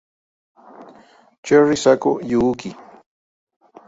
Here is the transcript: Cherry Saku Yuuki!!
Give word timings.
Cherry 1.45 1.75
Saku 1.83 2.11
Yuuki!! 2.31 2.69